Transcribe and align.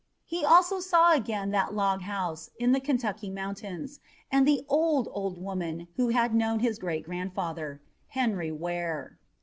He 0.25 0.43
also 0.43 0.79
saw 0.79 1.13
again 1.13 1.51
that 1.51 1.75
log 1.75 2.01
house 2.01 2.49
in 2.57 2.71
the 2.71 2.79
Kentucky 2.79 3.29
mountains, 3.29 3.99
and 4.31 4.47
the 4.47 4.65
old, 4.67 5.07
old 5.11 5.37
woman 5.39 5.89
who 5.95 6.09
had 6.09 6.33
known 6.33 6.57
his 6.61 6.79
great 6.79 7.03
grandfather, 7.05 7.79
Henry 8.07 8.51
Ware. 8.51 9.19